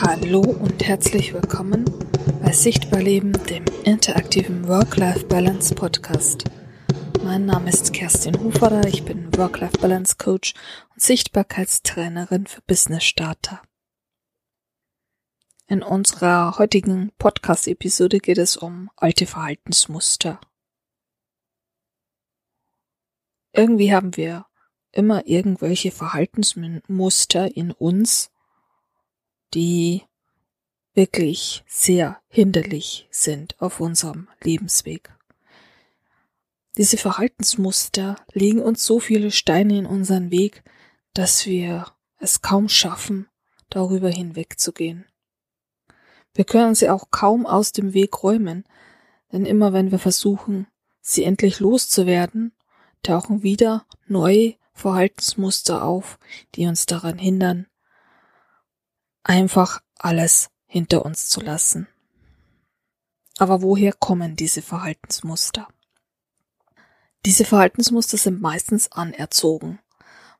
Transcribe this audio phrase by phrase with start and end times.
[0.00, 1.84] Hallo und herzlich willkommen
[2.42, 6.44] bei Sichtbar Leben, dem interaktiven Work-Life-Balance Podcast.
[7.22, 10.54] Mein Name ist Kerstin Huferer, ich bin Work-Life-Balance Coach
[10.94, 13.62] und Sichtbarkeitstrainerin für Business Starter.
[15.66, 20.40] In unserer heutigen Podcast-Episode geht es um alte Verhaltensmuster.
[23.52, 24.46] Irgendwie haben wir
[24.90, 28.31] immer irgendwelche Verhaltensmuster in uns,
[29.54, 30.02] die
[30.94, 35.10] wirklich sehr hinderlich sind auf unserem Lebensweg.
[36.76, 40.62] Diese Verhaltensmuster legen uns so viele Steine in unseren Weg,
[41.14, 41.86] dass wir
[42.18, 43.28] es kaum schaffen,
[43.68, 45.06] darüber hinwegzugehen.
[46.34, 48.64] Wir können sie auch kaum aus dem Weg räumen,
[49.32, 50.66] denn immer wenn wir versuchen,
[51.00, 52.52] sie endlich loszuwerden,
[53.02, 56.18] tauchen wieder neue Verhaltensmuster auf,
[56.54, 57.66] die uns daran hindern,
[59.24, 61.88] einfach alles hinter uns zu lassen.
[63.38, 65.68] Aber woher kommen diese Verhaltensmuster?
[67.24, 69.78] Diese Verhaltensmuster sind meistens anerzogen.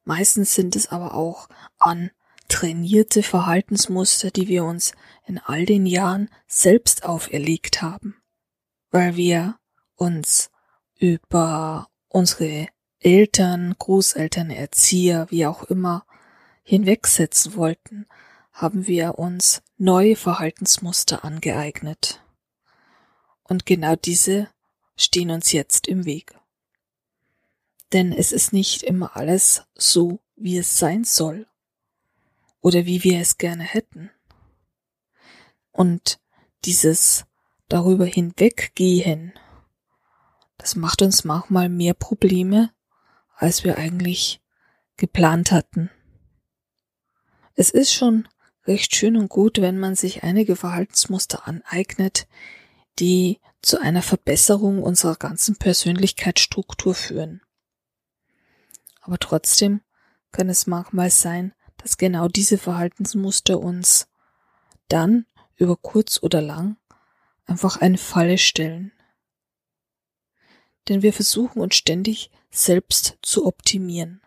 [0.05, 1.48] Meistens sind es aber auch
[1.79, 4.92] antrainierte Verhaltensmuster, die wir uns
[5.27, 8.17] in all den Jahren selbst auferlegt haben,
[8.91, 9.59] weil wir
[9.95, 10.51] uns
[10.98, 16.05] über unsere Eltern, Großeltern, Erzieher, wie auch immer,
[16.62, 18.07] hinwegsetzen wollten,
[18.53, 22.22] haben wir uns neue Verhaltensmuster angeeignet.
[23.42, 24.48] Und genau diese
[24.97, 26.39] stehen uns jetzt im Weg.
[27.92, 31.47] Denn es ist nicht immer alles so, wie es sein soll
[32.61, 34.11] oder wie wir es gerne hätten.
[35.73, 36.20] Und
[36.64, 37.25] dieses
[37.69, 39.33] darüber hinweggehen,
[40.58, 42.73] das macht uns manchmal mehr Probleme,
[43.34, 44.41] als wir eigentlich
[44.97, 45.91] geplant hatten.
[47.55, 48.28] Es ist schon
[48.67, 52.27] recht schön und gut, wenn man sich einige Verhaltensmuster aneignet,
[52.99, 57.42] die zu einer Verbesserung unserer ganzen Persönlichkeitsstruktur führen.
[59.01, 59.81] Aber trotzdem
[60.31, 64.09] kann es manchmal sein, dass genau diese Verhaltensmuster uns
[64.89, 65.27] dann
[65.57, 66.77] über kurz oder lang
[67.45, 68.92] einfach eine Falle stellen.
[70.89, 74.23] Denn wir versuchen uns ständig selbst zu optimieren,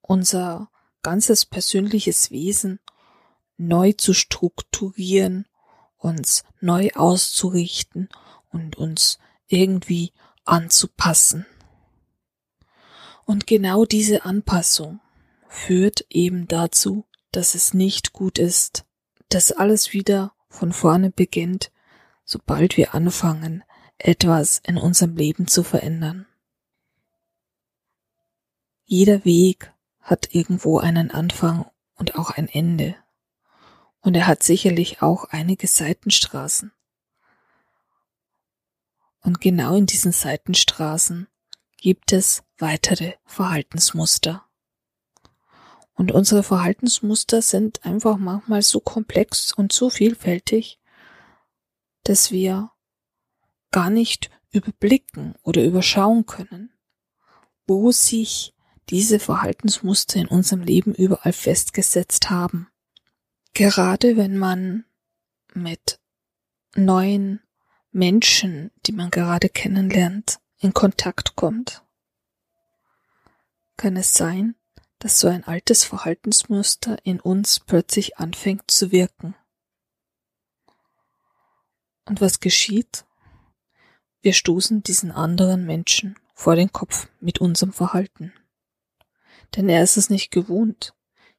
[0.00, 0.70] unser
[1.02, 2.80] ganzes persönliches Wesen
[3.56, 5.46] neu zu strukturieren,
[5.96, 8.08] uns neu auszurichten
[8.50, 10.12] und uns irgendwie
[10.44, 11.46] anzupassen.
[13.24, 15.00] Und genau diese Anpassung
[15.48, 18.84] führt eben dazu, dass es nicht gut ist,
[19.28, 21.72] dass alles wieder von vorne beginnt,
[22.24, 23.64] sobald wir anfangen,
[23.98, 26.26] etwas in unserem Leben zu verändern.
[28.84, 32.96] Jeder Weg hat irgendwo einen Anfang und auch ein Ende.
[34.04, 36.72] Und er hat sicherlich auch einige Seitenstraßen.
[39.22, 41.26] Und genau in diesen Seitenstraßen
[41.78, 44.44] gibt es weitere Verhaltensmuster.
[45.94, 50.78] Und unsere Verhaltensmuster sind einfach manchmal so komplex und so vielfältig,
[52.02, 52.72] dass wir
[53.70, 56.74] gar nicht überblicken oder überschauen können,
[57.66, 58.54] wo sich
[58.90, 62.68] diese Verhaltensmuster in unserem Leben überall festgesetzt haben.
[63.54, 64.84] Gerade wenn man
[65.54, 66.00] mit
[66.74, 67.40] neuen
[67.92, 71.82] Menschen, die man gerade kennenlernt, in Kontakt kommt,
[73.76, 74.54] kann es sein,
[74.98, 79.34] dass so ein altes Verhaltensmuster in uns plötzlich anfängt zu wirken.
[82.06, 83.04] Und was geschieht?
[84.20, 88.32] Wir stoßen diesen anderen Menschen vor den Kopf mit unserem Verhalten
[89.56, 90.94] denn er ist es nicht gewohnt,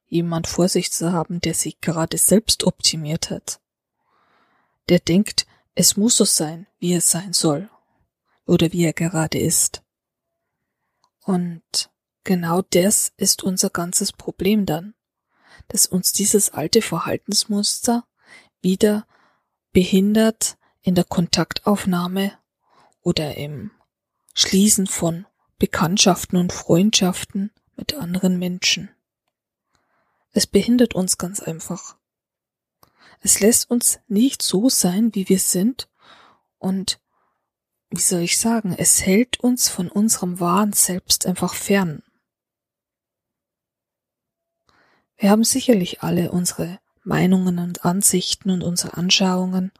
[0.06, 3.60] jemand vor sich zu haben, der sich gerade selbst optimiert hat.
[4.88, 7.68] Der denkt, es muss so sein, wie es sein soll
[8.46, 9.82] oder wie er gerade ist.
[11.24, 11.90] Und
[12.24, 14.94] genau das ist unser ganzes Problem dann,
[15.68, 18.06] dass uns dieses alte Verhaltensmuster
[18.62, 19.06] wieder
[19.72, 22.32] behindert in der Kontaktaufnahme
[23.02, 23.72] oder im
[24.34, 25.26] Schließen von
[25.58, 28.90] Bekanntschaften und Freundschaften mit anderen Menschen.
[30.36, 31.96] Es behindert uns ganz einfach.
[33.20, 35.88] Es lässt uns nicht so sein, wie wir sind
[36.58, 37.00] und
[37.88, 42.02] wie soll ich sagen, es hält uns von unserem wahren Selbst einfach fern.
[45.16, 49.72] Wir haben sicherlich alle unsere Meinungen und Ansichten und unsere Anschauungen,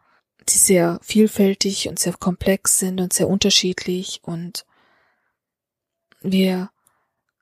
[0.48, 4.64] die sehr vielfältig und sehr komplex sind und sehr unterschiedlich und
[6.22, 6.70] wir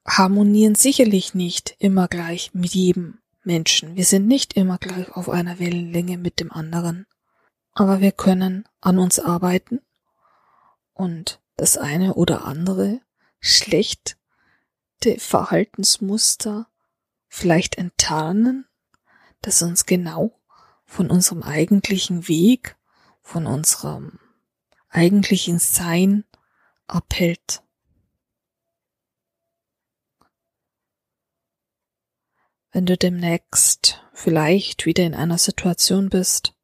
[0.05, 3.97] harmonieren sicherlich nicht immer gleich mit jedem Menschen.
[3.97, 7.07] Wir sind nicht immer gleich auf einer Wellenlänge mit dem anderen.
[7.73, 9.81] Aber wir können an uns arbeiten
[10.93, 13.01] und das eine oder andere
[13.41, 14.15] schlechte
[15.19, 16.69] Verhaltensmuster
[17.29, 18.67] vielleicht enttarnen,
[19.43, 20.41] das uns genau
[20.87, 22.77] von unserem eigentlichen Weg,
[23.21, 24.19] von unserem
[24.89, 26.25] eigentlichen Sein
[26.87, 27.64] abhält.
[32.75, 36.55] Wenn du demnächst vielleicht wieder in einer Situation bist,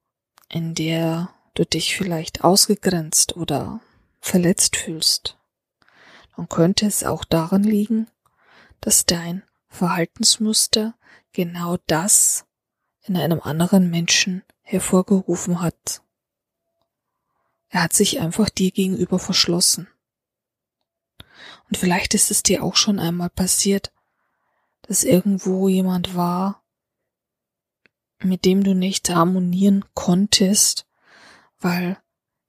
[0.48, 3.80] in der du dich vielleicht ausgegrenzt oder
[4.18, 5.38] verletzt fühlst,
[6.34, 8.08] dann könnte es auch daran liegen,
[8.80, 10.98] dass dein Verhaltensmuster
[11.32, 12.44] genau das
[13.02, 16.02] in einem anderen Menschen hervorgerufen hat.
[17.68, 19.86] Er hat sich einfach dir gegenüber verschlossen.
[21.68, 23.92] Und vielleicht ist es dir auch schon einmal passiert,
[24.90, 26.64] dass irgendwo jemand war,
[28.18, 30.84] mit dem du nicht harmonieren konntest,
[31.60, 31.96] weil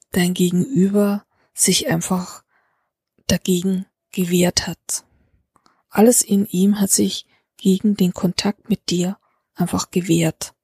[0.09, 1.23] dein Gegenüber
[1.53, 2.43] sich einfach
[3.27, 5.05] dagegen gewehrt hat.
[5.91, 7.27] Alles in ihm hat sich
[7.57, 9.19] gegen den Kontakt mit dir
[9.53, 10.55] einfach gewehrt.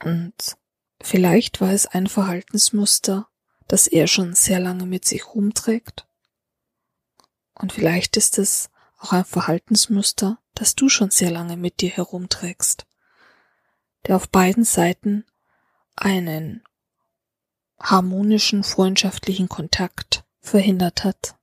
[0.00, 0.56] Und
[1.02, 3.26] vielleicht war es ein Verhaltensmuster,
[3.66, 6.06] das er schon sehr lange mit sich rumträgt.
[7.54, 8.70] Und vielleicht ist es
[9.04, 12.86] auch ein Verhaltensmuster, das du schon sehr lange mit dir herumträgst,
[14.06, 15.26] der auf beiden Seiten
[15.94, 16.64] einen
[17.78, 21.36] harmonischen freundschaftlichen Kontakt verhindert hat.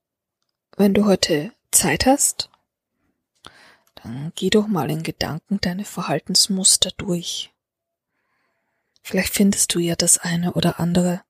[0.76, 2.50] Wenn du heute Zeit hast,
[3.94, 7.54] dann geh doch mal in Gedanken deine Verhaltensmuster durch.
[9.04, 11.22] Vielleicht findest du ja das eine oder andere,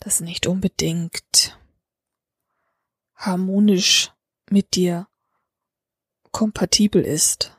[0.00, 1.56] das nicht unbedingt
[3.14, 4.10] harmonisch
[4.50, 5.06] mit dir
[6.32, 7.56] kompatibel ist.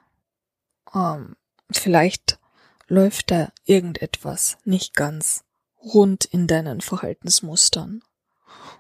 [0.94, 1.36] Ähm,
[1.72, 2.40] vielleicht
[2.88, 5.46] läuft da irgendetwas nicht ganz
[5.82, 8.04] rund in deinen Verhaltensmustern.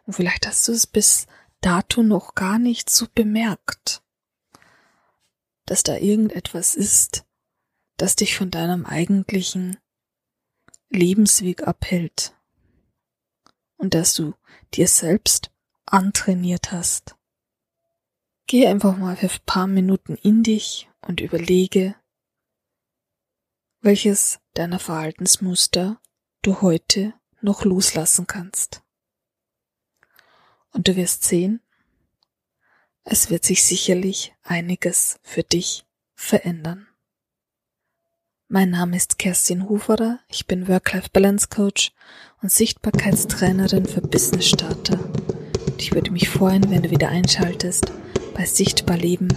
[0.05, 1.27] Und vielleicht hast du es bis
[1.61, 4.03] dato noch gar nicht so bemerkt,
[5.65, 7.25] dass da irgendetwas ist,
[7.97, 9.77] das dich von deinem eigentlichen
[10.89, 12.35] Lebensweg abhält
[13.77, 14.33] und dass du
[14.73, 15.51] dir selbst
[15.85, 17.15] antrainiert hast.
[18.53, 21.95] Geh einfach mal für ein paar Minuten in dich und überlege,
[23.81, 25.99] welches deiner Verhaltensmuster
[26.43, 28.83] du heute noch loslassen kannst.
[30.69, 31.61] Und du wirst sehen,
[33.03, 36.85] es wird sich sicherlich einiges für dich verändern.
[38.49, 41.91] Mein Name ist Kerstin Huferer, ich bin Work-Life-Balance Coach
[42.43, 44.99] und Sichtbarkeitstrainerin für Business Starter.
[44.99, 47.91] Und ich würde mich freuen, wenn du wieder einschaltest
[48.33, 49.27] bei Sichtbar Leben,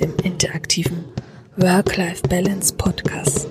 [0.00, 1.04] dem interaktiven
[1.56, 3.48] Work-Life-Balance Podcast.